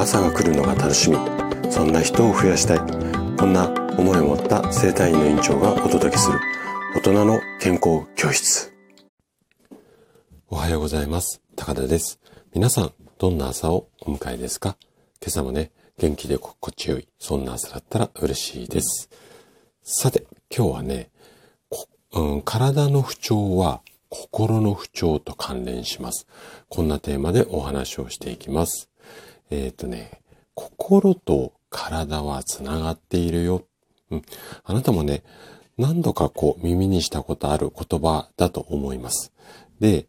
[0.00, 1.18] 朝が来るのが楽しみ。
[1.70, 2.78] そんな人を増やしたい。
[3.36, 3.68] こんな
[3.98, 6.40] 思いを持った生体院の院長がお届けする。
[6.96, 8.72] 大人の健康教室。
[10.48, 11.42] おはようございます。
[11.54, 12.18] 高田です。
[12.54, 14.78] 皆さんどんな朝をお迎えですか？
[15.20, 19.10] 今朝もね元気で心地よいそんな朝だったら嬉しいです。
[19.82, 21.10] さて今日はね、
[22.14, 26.26] うん、体の不調は心の不調と関連します。
[26.70, 28.89] こんなテーマでお話をしていきます。
[29.50, 30.20] えっ、ー、とね、
[30.54, 33.64] 心と体はつながっているよ。
[34.10, 34.22] うん。
[34.64, 35.22] あなたもね、
[35.78, 39.32] 何度かこう耳にしたことある言葉だと思います。
[39.80, 40.06] で、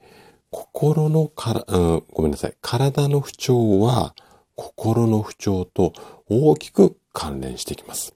[0.49, 2.53] 心のから、うん、ごめんなさい。
[2.61, 4.13] 体の不調は
[4.55, 5.93] 心の不調と
[6.29, 8.13] 大きく関連してきます。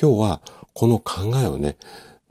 [0.00, 0.40] 今日は
[0.72, 1.76] この考えをね、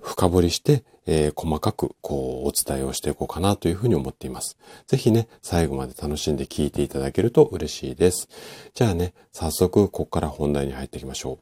[0.01, 4.57] 深掘りして、えー、細かくこうお伝えをしていこうかなというふうに思っています。
[4.87, 8.29] ぜひね、最後まで楽しんで聞いていただけると嬉しいです。
[8.73, 11.39] じゃあね、早速ここから本題に入っていきましょ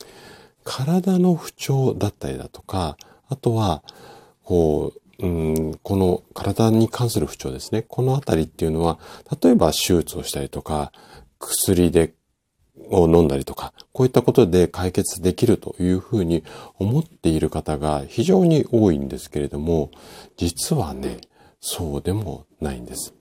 [0.00, 0.04] う。
[0.64, 2.96] 体の不調だったりだとか、
[3.28, 3.82] あとは、
[4.42, 7.82] こう、うん、この体に関する不調ですね。
[7.82, 8.98] このあたりっていうのは、
[9.42, 10.92] 例えば手術をしたりとか、
[11.38, 12.14] 薬で
[12.90, 16.44] を飲んだりとか、こういったことで解決できるというふうに
[16.78, 19.90] 思っている方が非常に多いんですけれども、
[20.36, 21.18] 実はね、
[21.60, 23.14] そうでもないんです。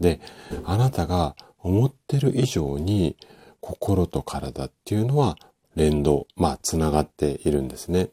[0.00, 0.20] で、
[0.64, 3.16] あなたが思ってる以上に
[3.60, 5.36] 心と体っていうのは
[5.74, 8.10] 連動、まあ、つながっているんですね。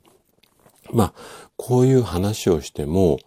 [0.92, 1.14] まあ、
[1.58, 3.20] こういう話をしても、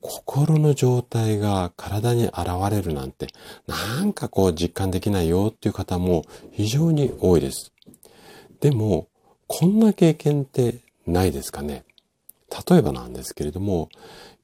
[0.00, 2.36] 心の状態が体に現
[2.70, 3.28] れるなんて、
[3.66, 7.72] なんかこう実感できないよっていう方も非常に多いです。
[8.60, 9.08] でも、
[9.48, 11.84] こんな経験ってないですかね
[12.68, 13.88] 例えばなんですけれども、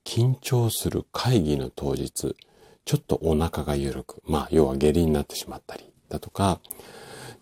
[0.04, 2.36] 緊張する会議の当日、
[2.84, 6.60] ちょっとお腹が緩く、まあ、要は下痢になってしまったりだとか、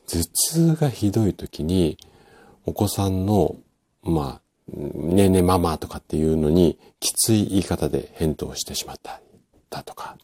[0.07, 1.97] 頭痛がひどい時に、
[2.67, 3.57] お子さんの、
[4.03, 4.40] まあ、
[4.73, 9.21] ねえねえママとかっていうのにきつい言い方で返答してしまった
[9.69, 10.17] だとか。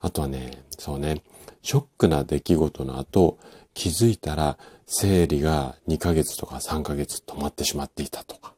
[0.00, 1.22] あとはね、そうね、
[1.62, 3.38] ショックな出来事の後
[3.74, 8.54] 気づいたら生理が2ヶ月とか3ヶ月止まってしまっていたとか。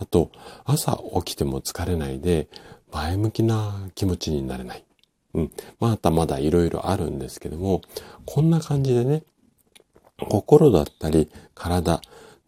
[0.00, 0.30] あと、
[0.64, 2.48] 朝起きても疲れないで
[2.92, 4.84] 前向きな気持ちになれない。
[5.34, 5.52] うん。
[5.80, 7.82] またまだ色々あるんですけども、
[8.24, 9.22] こんな感じでね、
[10.28, 12.00] 心だったり体、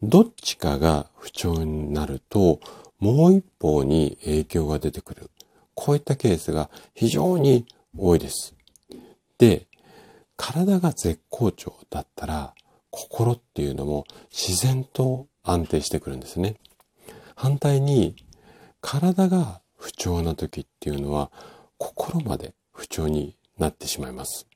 [0.02, 2.60] どっちかが不調になると、
[2.98, 5.30] もう一方に影響が出てくる。
[5.74, 7.66] こういったケースが非常に
[7.96, 8.54] 多いです。
[9.38, 9.66] で、
[10.36, 12.54] 体が絶好調だったら、
[12.90, 16.56] 心っていうのも自然と安定してくるんですね。
[17.34, 18.16] 反対に、
[18.80, 21.30] 体が不調な時っていうのは、
[21.78, 24.46] 心まで不調になってしまいます。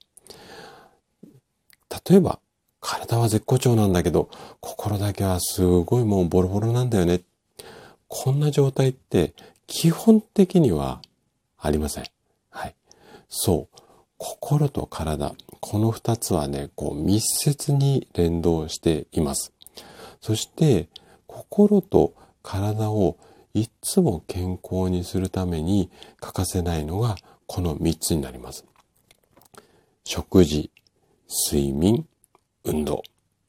[2.08, 2.40] 例えば、
[2.86, 4.28] 体は絶好調なんだけど、
[4.60, 7.22] 心だけはすごいもうボロボロなんだよね。
[8.08, 9.32] こんな状態って
[9.66, 11.00] 基本的には
[11.58, 12.04] ありません。
[12.50, 12.74] はい。
[13.30, 13.78] そう。
[14.18, 19.54] 心と体、この二つはね、こう密接に連動しています。
[20.20, 20.88] そして、
[21.26, 22.12] 心と
[22.42, 23.16] 体を
[23.54, 25.90] いつも健康にするために
[26.20, 27.16] 欠かせないのが
[27.46, 28.66] この三つになります。
[30.04, 30.70] 食事、
[31.50, 32.06] 睡眠、
[32.64, 33.02] 運動。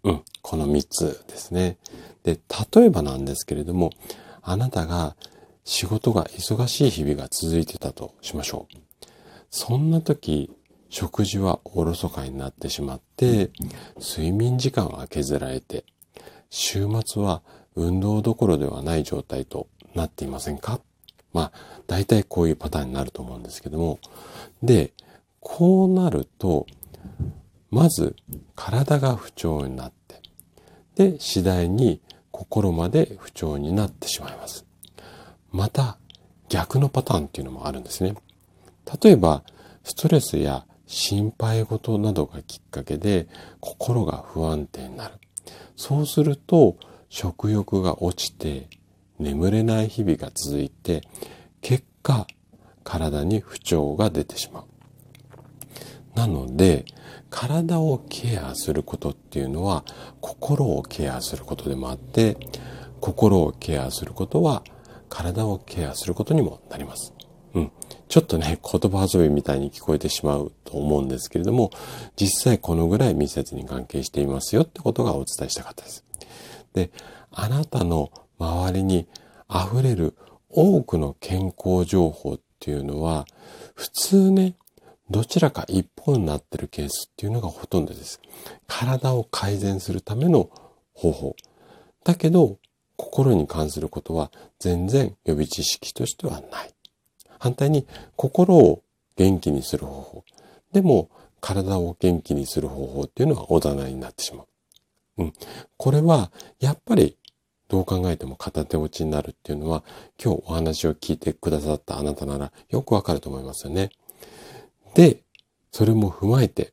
[0.03, 1.78] うん、この3つですね。
[2.24, 2.40] で、
[2.76, 3.92] 例えばなんですけれども、
[4.42, 5.16] あなたが
[5.64, 8.78] 仕事が忙しい日々が続いてたとしましょう。
[9.50, 10.52] そんな時、
[10.90, 13.50] 食事はおろそかになってしまって、
[14.00, 15.86] 睡眠時間は削られて、
[16.50, 17.42] 週末は
[17.76, 20.80] 運動どころではない状態となっていませんか？
[21.34, 24.00] まあ、大体こういうパターンになると思うんですけども。
[24.62, 24.94] で、
[25.42, 26.66] こうなると、
[27.72, 28.16] まず
[28.56, 30.22] 体が不調になって、
[30.96, 32.02] で、次第に
[32.32, 34.66] 心まで不調になってしまいます。
[35.52, 35.98] また、
[36.50, 38.16] 逆のパターンっていうのもあるんですね。
[39.02, 39.44] 例えば、
[39.84, 43.28] ストレスや心配事などがきっかけで
[43.59, 45.16] 心が不安定になる。
[45.76, 46.78] そうすると、
[47.09, 48.68] 食欲が落ちて
[49.20, 51.02] 眠れない日々が続いて、
[51.62, 52.28] 結果、
[52.84, 54.66] 体に不調が出てしまう。
[56.16, 56.85] なので、
[57.29, 59.84] 体をケアすることっていうのは
[60.22, 62.38] 心をケアすることでもあって
[63.02, 64.64] 心をケアすることは
[65.09, 67.14] 体をケアすることにもなります。
[67.53, 67.72] うん。
[68.08, 71.72] ちょっとね、言葉遊びみたいに聞こえてしまうと思うんですけれども、
[72.16, 76.06] 実際このぐらい密接に関係していますよってことがお伝えしたかったです。
[76.73, 76.91] で、
[77.32, 79.08] あなたの周りに
[79.50, 80.16] 溢れる
[80.50, 83.26] 多くの健康情報っていうのは、
[83.76, 84.56] 普通ね、
[85.09, 88.19] どちらか一方になってるケースっていうのがほとんどです。
[88.67, 90.49] 体を改善するための
[90.93, 91.35] 方法。
[92.03, 92.57] だけど、
[92.97, 96.73] 心に関することは全然予備知識としてはない。
[97.37, 97.85] 反対に、
[98.16, 98.81] 心を
[99.16, 100.23] 元気にする方法。
[100.72, 101.09] でも、
[101.40, 104.47] 体を元気にする方法っていうのはおざなりになってしまう。
[105.17, 105.34] うん。
[105.78, 107.17] これは、やっぱり、
[107.67, 109.84] どう考えても片手落ちになるっていうのは、
[110.23, 113.90] 今日お話を聞いてくださったあなたならよくわかると思いますよね。
[114.96, 115.22] で、
[115.72, 116.72] それも踏まえて、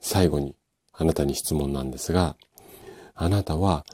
[0.00, 0.54] 最後に
[0.92, 2.36] あなたに質問なんですが、
[3.14, 3.84] あなたは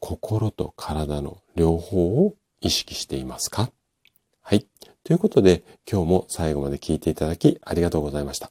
[0.00, 3.70] 心と体の両方を意識していますか？
[4.40, 4.66] はい。
[5.04, 8.50] ということで、今日も最後まで聞いていただきありがとうございました。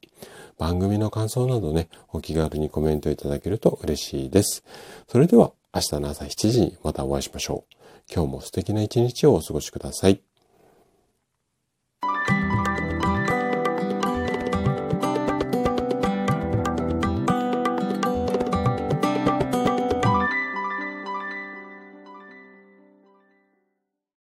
[0.57, 4.63] 番組の感想などね、お気軽にコメントいただけると嬉しいです。
[5.07, 7.75] それでは、明日の朝7時にまたお会いしましょう。
[8.13, 10.21] 今日も素敵な一日をお過ごしください。